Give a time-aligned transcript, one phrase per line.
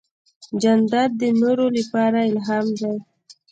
[0.61, 2.93] جانداد د نورو لپاره الهام دی.